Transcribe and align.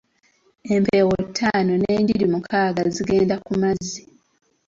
Empeewo 0.73 1.15
ttaano, 1.27 1.73
n'enjiri 1.77 2.25
mukaaga 2.33 2.81
zigenda 2.95 3.35
ku 3.45 3.51
mazzi. 3.61 4.01